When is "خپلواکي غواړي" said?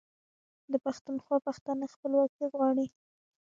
1.93-2.85